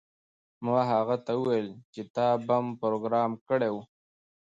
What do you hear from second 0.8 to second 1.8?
هغه ته وویل